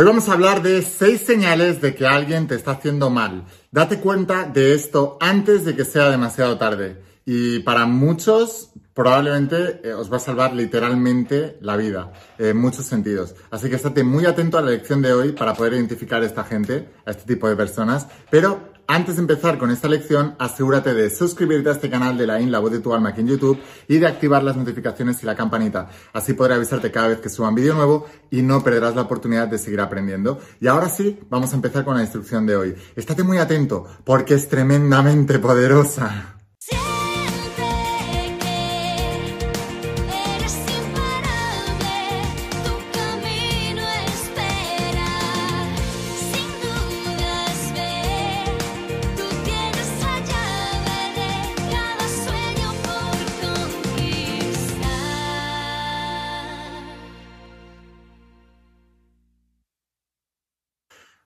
[0.00, 3.46] Hoy vamos a hablar de seis señales de que alguien te está haciendo mal.
[3.72, 7.02] Date cuenta de esto antes de que sea demasiado tarde.
[7.26, 13.34] Y para muchos probablemente eh, os va a salvar literalmente la vida, en muchos sentidos.
[13.50, 16.44] Así que estate muy atento a la lección de hoy para poder identificar a esta
[16.44, 18.06] gente, a este tipo de personas.
[18.30, 22.40] Pero antes de empezar con esta lección, asegúrate de suscribirte a este canal de la
[22.40, 25.26] IN, la voz de tu alma aquí en YouTube y de activar las notificaciones y
[25.26, 25.90] la campanita.
[26.14, 29.46] Así podré avisarte cada vez que suba un vídeo nuevo y no perderás la oportunidad
[29.46, 30.40] de seguir aprendiendo.
[30.58, 32.74] Y ahora sí, vamos a empezar con la instrucción de hoy.
[32.96, 36.37] Estate muy atento porque es tremendamente poderosa.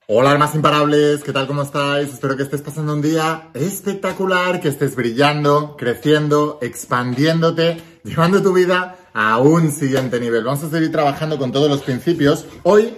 [0.08, 1.46] Hola, almas imparables, ¿qué tal?
[1.46, 2.12] ¿Cómo estáis?
[2.12, 8.96] Espero que estés pasando un día espectacular, que estés brillando, creciendo, expandiéndote, llevando tu vida
[9.14, 10.42] a un siguiente nivel.
[10.42, 12.46] Vamos a seguir trabajando con todos los principios.
[12.64, 12.96] Hoy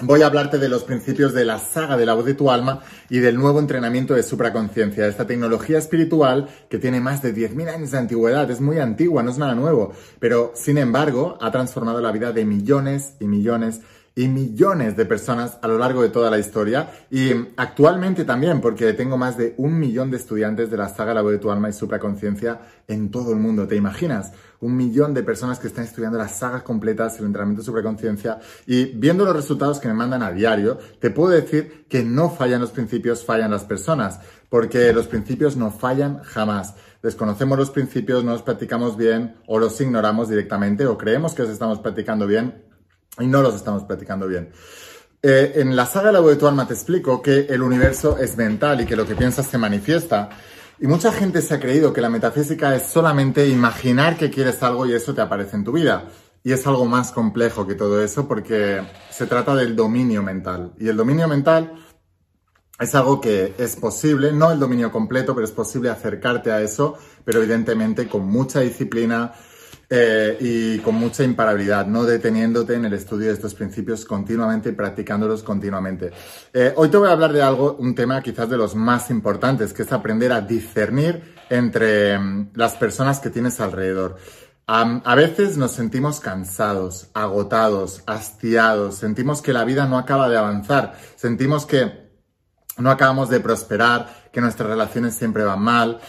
[0.00, 2.80] voy a hablarte de los principios de la saga de la voz de tu alma
[3.08, 7.92] y del nuevo entrenamiento de supraconciencia, esta tecnología espiritual que tiene más de 10.000 años
[7.92, 12.10] de antigüedad, es muy antigua, no es nada nuevo, pero sin embargo ha transformado la
[12.10, 13.82] vida de millones y millones
[14.16, 18.92] y millones de personas a lo largo de toda la historia y actualmente también porque
[18.92, 21.72] tengo más de un millón de estudiantes de la saga La de tu alma y
[21.72, 23.66] supraconciencia en todo el mundo.
[23.66, 24.32] ¿Te imaginas?
[24.60, 28.84] Un millón de personas que están estudiando las sagas completas, el entrenamiento de supraconciencia y
[28.84, 32.70] viendo los resultados que me mandan a diario, te puedo decir que no fallan los
[32.70, 38.40] principios, fallan las personas, porque los principios no fallan jamás desconocemos los principios, no los
[38.40, 42.64] practicamos bien o los ignoramos directamente o creemos que los estamos practicando bien
[43.18, 44.50] y no los estamos practicando bien.
[45.22, 48.86] Eh, en la saga de la alma te explico que el universo es mental y
[48.86, 50.28] que lo que piensas se manifiesta.
[50.78, 54.84] Y mucha gente se ha creído que la metafísica es solamente imaginar que quieres algo
[54.84, 56.10] y eso te aparece en tu vida.
[56.42, 60.74] Y es algo más complejo que todo eso porque se trata del dominio mental.
[60.78, 61.72] Y el dominio mental
[62.78, 66.98] es algo que es posible, no el dominio completo, pero es posible acercarte a eso,
[67.24, 69.32] pero evidentemente con mucha disciplina,
[69.96, 74.72] eh, y con mucha imparabilidad, no deteniéndote en el estudio de estos principios continuamente y
[74.72, 76.10] practicándolos continuamente.
[76.52, 79.72] Eh, hoy te voy a hablar de algo, un tema quizás de los más importantes,
[79.72, 84.16] que es aprender a discernir entre mm, las personas que tienes alrededor.
[84.66, 90.98] a veces nos sentimos cansados, agotados, hastiados, sentimos que la vida no acaba de avanzar,
[91.14, 92.04] sentimos que
[92.78, 96.00] no acabamos de prosperar, que nuestras relaciones siempre van mal,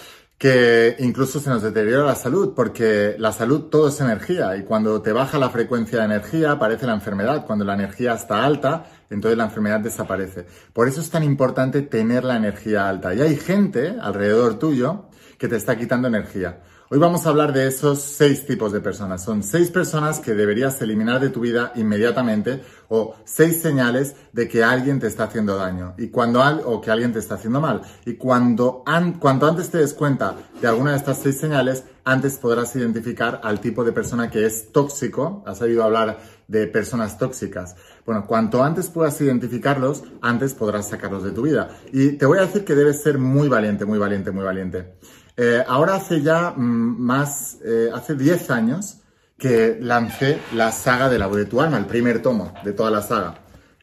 [0.46, 5.02] que incluso se nos deteriora la salud, porque la salud todo es energía y cuando
[5.02, 7.48] te baja la frecuencia de energía aparece la enfermedad.
[7.48, 10.46] Cuando la energía está alta, entonces la enfermedad desaparece.
[10.72, 13.16] Por eso es tan importante tener la energía alta.
[13.16, 15.06] Y hay gente alrededor tuyo
[15.40, 16.62] que te está quitando energía.
[16.88, 19.24] Hoy vamos a hablar de esos seis tipos de personas.
[19.24, 24.64] Son seis personas que deberías eliminar de tu vida inmediatamente o seis señales de que
[24.64, 27.82] alguien te está haciendo daño y cuando o que alguien te está haciendo mal.
[28.06, 28.84] Y cuando
[29.20, 33.60] cuanto antes te des cuenta de alguna de estas seis señales, antes podrás identificar al
[33.62, 35.44] tipo de persona que es tóxico.
[35.48, 37.76] Has oído hablar de personas tóxicas.
[38.06, 41.68] Bueno, cuanto antes puedas identificarlos, antes podrás sacarlos de tu vida.
[41.92, 44.94] Y te voy a decir que debes ser muy valiente, muy valiente, muy valiente.
[45.38, 48.98] Eh, ahora hace ya mm, más, eh, hace 10 años
[49.38, 52.90] que lancé la saga de la voz de tu alma, el primer tomo de toda
[52.90, 53.36] la saga.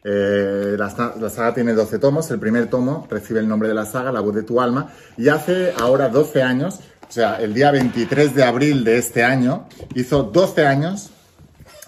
[0.03, 4.11] Eh, la, saga tiene 12 tomos, el primer tomo recibe el nombre de la saga,
[4.11, 8.35] La voz de tu alma, y hace ahora 12 años, o sea, el día 23
[8.35, 11.11] de abril de este año, hizo 12 años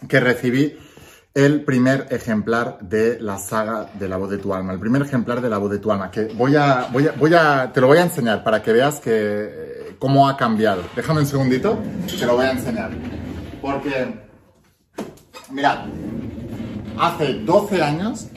[0.08, 0.78] que recibí
[1.36, 5.42] el primer ejemplar de la saga de la voz de tu alma, el primer ejemplar
[5.42, 8.04] de la voz de tu alma, que voy a, voy a, te lo voy a
[8.04, 10.82] enseñar para que veas que, eh, cómo ha cambiado.
[10.96, 11.78] Déjame un segundito,
[12.18, 12.92] te lo voy a enseñar.
[13.62, 14.18] Porque,
[15.52, 15.80] mirad,
[16.98, 18.28] hace 12 años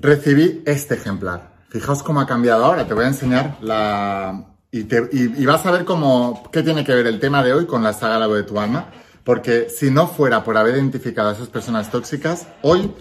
[0.00, 1.56] recibí este ejemplar.
[1.70, 4.46] Fijaos cómo ha cambiado ahora, te voy a enseñar la...
[4.70, 7.66] Y, te, y, vas a ver cómo, qué tiene que ver el tema de hoy
[7.66, 8.86] con la saga la voz de tu alma.
[9.24, 12.92] Porque si no fuera por haber identificado a esas personas tóxicas, hoy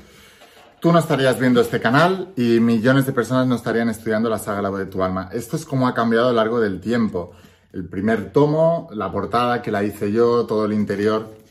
[0.79, 4.61] tú no estarías viendo este canal y millones de personas no estarían estudiando la saga
[4.61, 5.29] La voz de tu alma.
[5.31, 7.31] Esto es como ha cambiado a lo largo del tiempo.
[7.73, 11.41] El primer tomo, la portada que la hice yo, todo el interior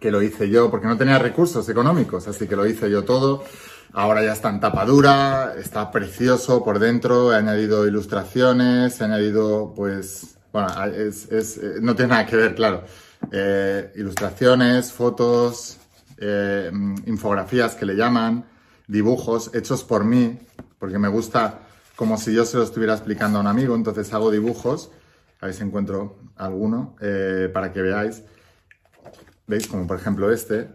[0.00, 3.44] que lo hice yo, porque no tenía recursos económicos, así que lo hice yo todo.
[3.94, 9.72] Ahora ya está en tapa dura, está precioso por dentro, he añadido ilustraciones, he añadido,
[9.76, 12.84] pues, bueno, es, es, eh, no tiene nada que ver, claro.
[13.30, 15.78] Eh, ilustraciones, fotos,
[16.18, 16.70] eh,
[17.06, 18.44] infografías que le llaman,
[18.86, 20.38] dibujos hechos por mí,
[20.78, 21.60] porque me gusta
[21.96, 24.90] como si yo se lo estuviera explicando a un amigo, entonces hago dibujos,
[25.40, 28.22] a ver si encuentro alguno, eh, para que veáis.
[29.46, 29.66] ¿Veis?
[29.66, 30.68] Como por ejemplo este.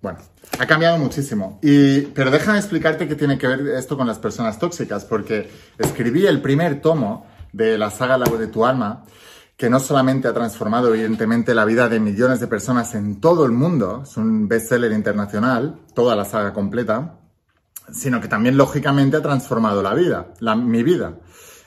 [0.00, 0.18] Bueno,
[0.58, 1.58] ha cambiado muchísimo.
[1.62, 6.26] Y, pero déjame explicarte qué tiene que ver esto con las personas tóxicas, porque escribí
[6.26, 9.04] el primer tomo de la saga La voz de tu alma,
[9.56, 13.52] que no solamente ha transformado evidentemente la vida de millones de personas en todo el
[13.52, 17.18] mundo, es un bestseller internacional, toda la saga completa,
[17.92, 21.18] sino que también lógicamente ha transformado la vida, mi vida,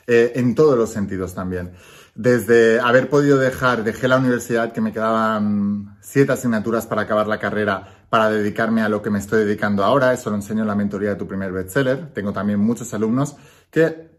[0.06, 1.72] eh, en todos los sentidos también.
[2.14, 7.38] Desde haber podido dejar, dejé la universidad que me quedaban siete asignaturas para acabar la
[7.38, 10.74] carrera para dedicarme a lo que me estoy dedicando ahora, eso lo enseño en la
[10.74, 12.12] mentoría de tu primer bestseller.
[12.12, 13.36] Tengo también muchos alumnos
[13.70, 14.10] que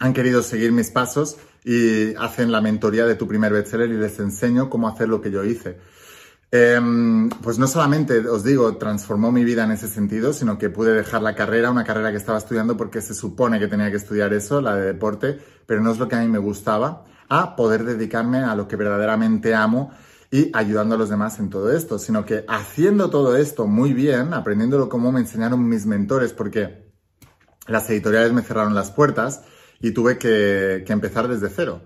[0.00, 4.18] han querido seguir mis pasos y hacen la mentoría de tu primer bestseller y les
[4.20, 5.78] enseño cómo hacer lo que yo hice.
[6.50, 10.92] Em, pues no solamente, os digo, transformó mi vida en ese sentido, sino que pude
[10.92, 14.32] dejar la carrera, una carrera que estaba estudiando porque se supone que tenía que estudiar
[14.32, 17.84] eso, la de deporte, pero no es lo que a mí me gustaba, a poder
[17.84, 19.90] dedicarme a lo que verdaderamente amo
[20.30, 24.34] y ayudando a los demás en todo esto, sino que haciendo todo esto muy bien,
[24.34, 26.92] aprendiéndolo como me enseñaron mis mentores, porque
[27.66, 29.42] las editoriales me cerraron las puertas
[29.84, 31.82] y tuve que, empezar desde cero.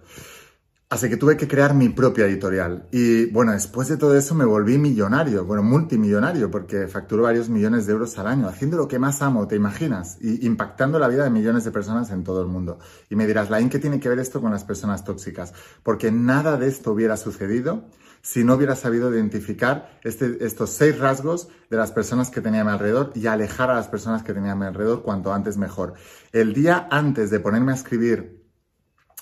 [0.88, 2.86] Así que tuve que crear mi propia editorial.
[2.92, 7.86] Y bueno, después de todo eso me volví millonario, bueno, multimillonario, porque facturo varios millones
[7.86, 10.16] de euros al año, haciendo lo que más amo, ¿te imaginas?
[10.20, 12.78] Y impactando la vida de millones de personas en todo el mundo.
[13.10, 15.52] Y me dirás, Lain, ¿qué tiene que ver esto con las personas tóxicas?
[15.82, 17.82] Porque nada de esto hubiera sucedido
[18.22, 22.64] si no hubiera sabido identificar este, estos seis rasgos de las personas que tenía a
[22.64, 25.94] mi alrededor y alejar a las personas que tenía a mi alrededor cuanto antes mejor.
[26.32, 28.44] El día antes de ponerme a escribir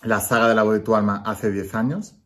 [0.03, 2.17] la saga de la voz de tu alma hace 10 años,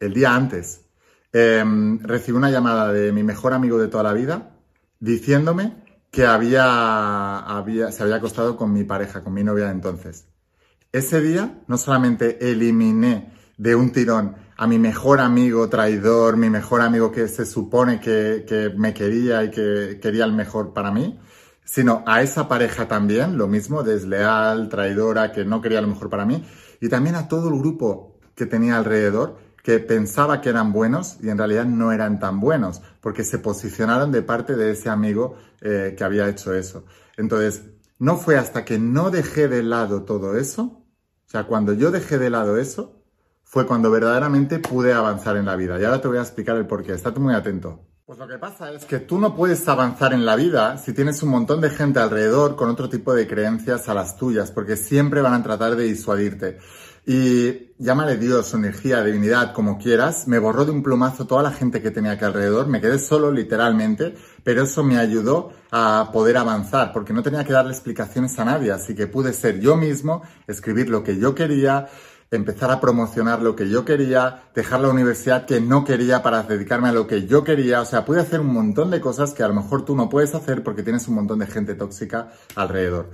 [0.00, 0.86] el día antes,
[1.32, 4.56] em, recibí una llamada de mi mejor amigo de toda la vida
[5.00, 10.26] diciéndome que había, había, se había acostado con mi pareja, con mi novia de entonces.
[10.92, 16.80] Ese día no solamente eliminé de un tirón a mi mejor amigo traidor, mi mejor
[16.80, 21.18] amigo que se supone que, me quería y que quería el mejor para mí,
[21.64, 26.24] sino a esa pareja también, lo mismo, desleal, traidora, que no quería lo mejor para
[26.24, 26.44] mí,
[26.80, 31.30] y también a todo el grupo que tenía alrededor que pensaba que eran buenos y
[31.30, 35.94] en realidad no eran tan buenos, porque se posicionaron de parte de ese amigo eh,
[35.96, 36.84] que había hecho eso.
[37.16, 37.62] Entonces,
[37.98, 40.84] no fue hasta que no dejé de lado todo eso,
[41.26, 43.03] o sea, cuando yo dejé de lado eso,
[43.44, 45.78] fue cuando verdaderamente pude avanzar en la vida.
[45.80, 46.92] Y ahora te voy a explicar el porqué.
[46.92, 47.84] Estate muy atento.
[48.06, 51.22] Pues lo que pasa es que tú no puedes avanzar en la vida si tienes
[51.22, 55.22] un montón de gente alrededor con otro tipo de creencias a las tuyas, porque siempre
[55.22, 56.58] van a tratar de disuadirte.
[57.06, 61.82] Y llámale Dios, energía, divinidad, como quieras, me borró de un plumazo toda la gente
[61.82, 66.92] que tenía aquí alrededor, me quedé solo literalmente, pero eso me ayudó a poder avanzar,
[66.92, 70.88] porque no tenía que darle explicaciones a nadie, así que pude ser yo mismo, escribir
[70.88, 71.88] lo que yo quería,
[72.30, 76.88] empezar a promocionar lo que yo quería, dejar la universidad que no quería para dedicarme
[76.88, 77.80] a lo que yo quería.
[77.80, 80.34] O sea, pude hacer un montón de cosas que a lo mejor tú no puedes
[80.34, 83.10] hacer porque tienes un montón de gente tóxica alrededor.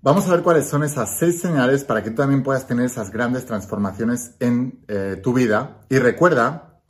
[0.00, 3.10] Vamos a ver cuáles son esas seis señales para que tú también puedas tener esas
[3.10, 5.82] grandes transformaciones en eh, tu vida.
[5.88, 6.80] Y recuerda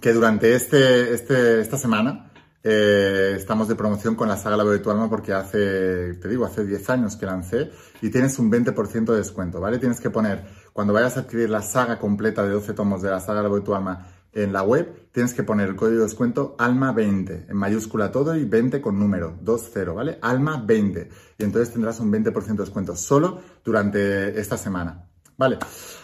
[0.00, 2.28] que durante este, este, esta semana
[2.62, 6.44] eh, estamos de promoción con la saga La de tu alma porque hace, te digo,
[6.44, 7.70] hace 10 años que lancé
[8.02, 9.78] y tienes un 20% de descuento, ¿vale?
[9.78, 10.44] Tienes que poner,
[10.78, 13.74] cuando vayas a adquirir la saga completa de 12 tomos de la saga de tu
[13.74, 18.36] alma en la web, tienes que poner el código de descuento ALMA20, en mayúscula todo
[18.36, 20.20] y 20 con número, 20, ¿vale?
[20.20, 21.08] ALMA20.
[21.36, 25.04] Y entonces tendrás un 20% de descuento solo durante esta semana.
[25.36, 25.58] Vale,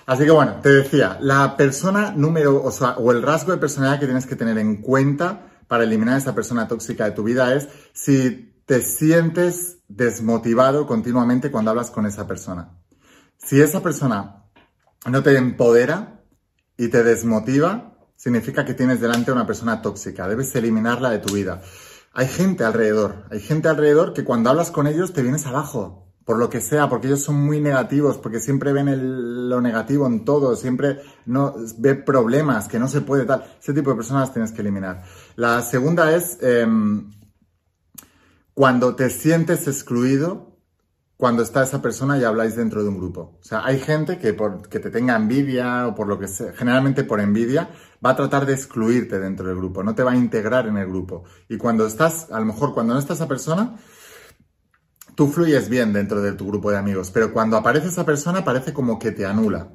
[0.07, 4.01] así que bueno, te decía, la persona número, o sea, o el rasgo de personalidad
[4.01, 7.55] que tienes que tener en cuenta para eliminar a esa persona tóxica de tu vida
[7.55, 12.71] es si te sientes desmotivado continuamente cuando hablas con esa persona.
[13.37, 14.41] Si esa persona
[15.11, 16.23] no te empodera
[16.77, 20.29] y te desmotiva, significa que tienes delante una persona tóxica.
[20.29, 21.63] Debes eliminarla de tu vida.
[22.13, 26.39] Hay gente alrededor, hay gente alrededor que cuando hablas con ellos te vienes abajo por
[26.39, 30.57] lo que sea, porque ellos son muy negativos, porque siempre ven lo negativo en todo,
[30.57, 33.45] siempre no ve problemas, que no se puede tal.
[33.61, 35.03] Ese tipo de personas tienes que eliminar.
[35.37, 37.11] La segunda es em,
[38.55, 40.54] cuando te sientes excluido,
[41.25, 43.39] cuando está esa persona y habláis dentro de un grupo.
[43.41, 46.53] O sea, hay gente que por que te tenga envidia o por lo que sea,
[46.53, 47.71] generalmente por envidia,
[48.05, 50.87] va a tratar de excluirte dentro del grupo, no te va a integrar en el
[50.87, 51.25] grupo.
[51.49, 53.75] Y cuando estás, a lo mejor cuando no está esa persona,
[55.15, 58.75] tú fluyes bien dentro de tu grupo de amigos, pero cuando aparece esa persona parece
[58.75, 59.71] como que te anula.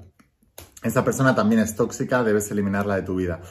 [0.84, 3.42] Esa persona también es tóxica, debes eliminarla de tu vida.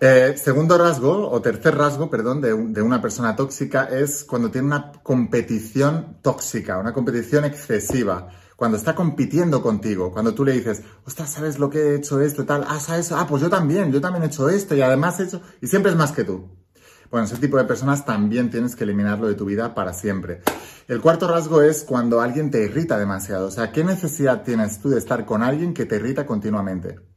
[0.00, 4.92] Eh, segundo rasgo, o tercer rasgo, perdón, de, una persona tóxica es cuando tiene una
[5.02, 8.28] competición tóxica, una competición excesiva.
[8.54, 12.44] Cuando está compitiendo contigo, cuando tú le dices, ostras, ¿sabes lo que he hecho esto
[12.44, 12.64] tal?
[12.68, 13.12] Ah, ¿sabes?
[13.12, 15.42] Ah, pues yo también, yo también he hecho esto y además he hecho...
[15.60, 16.48] Y siempre es más que tú.
[17.10, 20.42] Bueno, ese tipo de personas también tienes que eliminarlo de tu vida para siempre.
[20.88, 23.46] El cuarto rasgo es cuando alguien te irrita demasiado.
[23.46, 27.07] O sea, ¿qué necesidad tienes tú de estar con alguien que te irrita continuamente?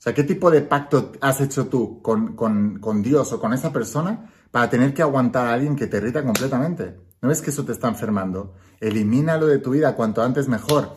[0.00, 3.70] O sea, ¿qué tipo de pacto has hecho tú con, con, Dios o con esa
[3.70, 6.96] persona para tener que aguantar a alguien que te irrita completamente?
[7.20, 8.54] ¿No ves que eso te está enfermando?
[8.80, 10.96] Elimínalo de tu vida cuanto antes mejor.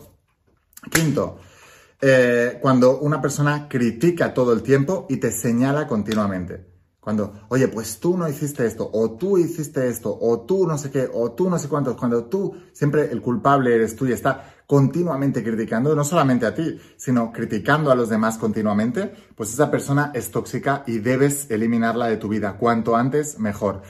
[0.90, 1.38] Quinto,
[2.00, 6.64] eh, cuando una persona critica todo el tiempo y te señala continuamente.
[7.04, 10.90] Cuando, oye, pues tú no hiciste esto, o tú hiciste esto, o tú no sé
[10.90, 14.54] qué, o tú no sé cuántos, cuando tú siempre el culpable eres tú y está
[14.66, 20.12] continuamente criticando, no solamente a ti, sino criticando a los demás continuamente, pues esa persona
[20.14, 22.56] es tóxica y debes eliminarla de tu vida.
[22.56, 23.82] Cuanto antes, mejor.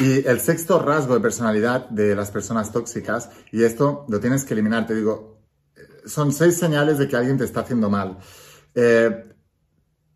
[0.00, 4.54] Y el sexto rasgo de personalidad de las personas tóxicas, y esto lo tienes que
[4.54, 5.40] eliminar, te digo,
[6.06, 8.18] son seis señales de que alguien te está haciendo mal.
[8.76, 9.29] Eh,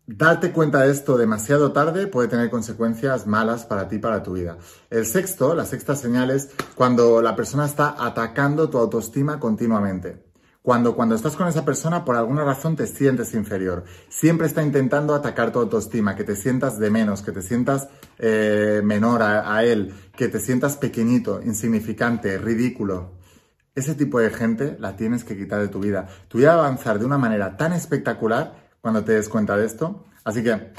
[0.07, 4.59] Darte cuenta de esto demasiado tarde puede tener consecuencias malas para ti, para tu vida.
[4.91, 10.23] El sexto, la sexta señal es cuando la persona está atacando tu autoestima continuamente.
[10.61, 13.83] Cuando, cuando estás con esa persona, por alguna razón te sientes inferior.
[14.07, 17.87] Siempre está intentando atacar tu autoestima, que te sientas de menos, que te sientas
[18.19, 23.13] eh, menor a, a él, que te sientas pequeñito, insignificante, ridículo.
[23.73, 26.07] Ese tipo de gente la tienes que quitar de tu vida.
[26.27, 29.65] Tu vida va a avanzar de una manera tan espectacular cuando te des cuenta de
[29.65, 30.05] esto.
[30.23, 30.71] Así que,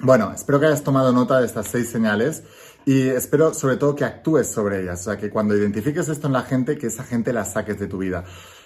[0.00, 2.42] bueno, espero que hayas tomado nota de estas seis señales
[2.84, 5.02] y espero sobre todo que actúes sobre ellas.
[5.02, 7.86] O sea, que cuando identifiques esto en la gente, que esa gente la saques de
[7.86, 8.24] tu vida.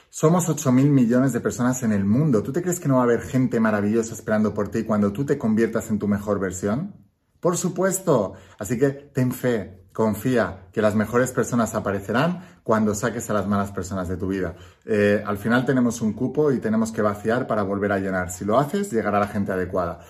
[0.08, 2.42] Somos 8 mil millones de personas en el mundo.
[2.42, 5.26] ¿Tú te crees que no va a haber gente maravillosa esperando por ti cuando tú
[5.26, 6.94] te conviertas en tu mejor versión?
[7.38, 8.32] Por supuesto.
[8.58, 13.70] Así que ten fe, Confía que las mejores personas aparecerán cuando saques a las malas
[13.70, 14.54] personas de tu vida.
[14.86, 18.30] Eh, al final tenemos un cupo y tenemos que vaciar para volver a llenar.
[18.30, 20.00] Si lo haces, llegará la gente adecuada.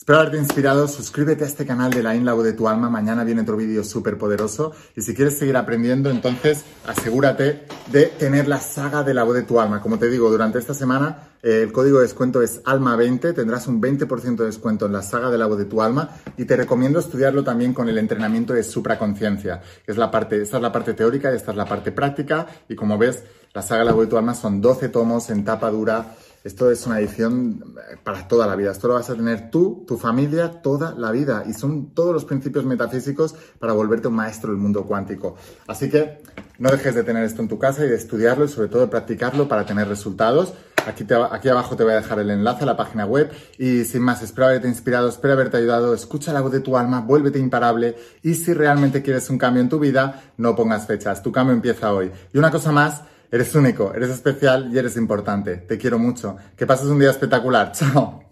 [0.00, 3.42] Espero haberte inspirado, suscríbete a este canal de la InLab de tu alma, mañana viene
[3.42, 9.02] otro vídeo súper poderoso y si quieres seguir aprendiendo, entonces asegúrate de tener la saga
[9.02, 9.82] de la voz de tu alma.
[9.82, 13.82] Como te digo, durante esta semana eh, el código de descuento es ALMA20, tendrás un
[13.82, 16.16] 20% de descuento en la saga de la voz de tu alma.
[16.38, 20.62] Y te recomiendo estudiarlo también con el entrenamiento de supraconciencia, es la parte, esta es
[20.62, 22.46] la parte teórica y esta es la parte práctica.
[22.70, 25.44] Y como ves, la saga de la voz de tu alma son 12 tomos en
[25.44, 28.70] tapa dura esto es una edición para toda la vida.
[28.70, 31.44] Esto lo vas a tener tú, tu familia, toda la vida.
[31.46, 35.36] Y son todos los principios metafísicos para volverte un maestro del mundo cuántico.
[35.66, 36.22] Así que
[36.58, 38.88] no dejes de tener esto en tu casa y de estudiarlo y sobre todo de
[38.88, 40.54] practicarlo para tener resultados.
[40.86, 44.00] Aquí, aquí abajo te voy a dejar el enlace a la página web y sin
[44.00, 47.96] más, espero haberte inspirado, espero haberte ayudado, escucha la voz de tu alma, vuélvete imparable
[48.22, 51.92] y si realmente quieres un cambio en tu vida, no pongas fechas, tu cambio empieza
[51.92, 52.10] hoy.
[52.32, 55.56] Y una cosa más, Eres único, eres especial y eres importante.
[55.56, 56.36] Te quiero mucho.
[56.56, 57.72] Que pases un día espectacular.
[57.72, 58.29] Chao.